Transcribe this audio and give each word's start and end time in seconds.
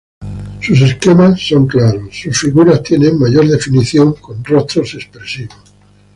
Sus 0.61 0.81
esquema 0.81 1.37
son 1.37 1.67
claros, 1.67 2.09
sus 2.19 2.35
figuras 2.39 2.81
tienen 2.81 3.19
mayor 3.19 3.47
definición, 3.47 4.13
con 4.15 4.43
rostros 4.43 4.95
expresivos. 4.95 5.75